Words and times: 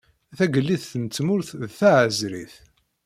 Tagellidt 0.37 0.89
n 1.01 1.03
tmurt 1.15 1.49
d 1.61 1.63
taɛezrit. 1.79 2.55